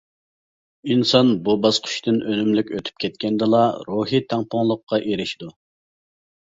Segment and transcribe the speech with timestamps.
[0.95, 3.61] ئىنسان بۇ باسقۇچتىن ئۈنۈملۈك ئۆتۈپ كەتكەندىلا،
[3.93, 5.55] روھىي تەڭپۇڭلۇققا ئېرىشىدۇ.